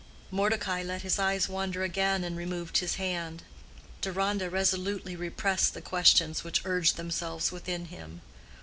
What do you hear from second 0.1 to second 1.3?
Mordecai let his